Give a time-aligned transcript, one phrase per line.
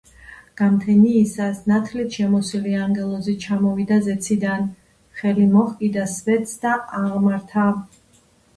[0.59, 4.67] გამთენიისას ნათლით შემოსილი ანგელოზი ჩამოვიდა ზეციდან,
[5.21, 7.71] ხელი მოჰკიდა სვეტს და აღმართა.